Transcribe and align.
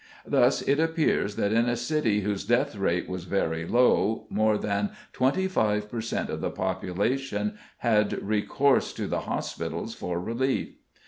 Thus 0.25 0.63
it 0.63 0.79
appears 0.79 1.35
that 1.35 1.53
in 1.53 1.69
a 1.69 1.75
city 1.75 2.21
whose 2.21 2.43
death 2.43 2.75
rate 2.75 3.07
was 3.07 3.25
very 3.25 3.67
low 3.67 4.25
more 4.31 4.57
than 4.57 4.89
25 5.13 5.91
per 5.91 6.01
cent. 6.01 6.31
of 6.31 6.41
the 6.41 6.49
population 6.49 7.59
had 7.77 8.13
recourse 8.23 8.93
to 8.93 9.05
the 9.05 9.19
hospitals 9.29 9.93
for 9.93 10.19
relief. 10.19 10.69